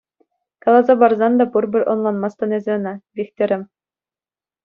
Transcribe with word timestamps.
Каласа 0.63 0.93
парсан 1.01 1.33
та 1.39 1.45
пурпӗр 1.51 1.83
ӑнланмастӑн 1.91 2.51
эсӗ 2.57 2.71
ӑна, 2.77 2.93
Вихтӗрӗм. 3.15 3.63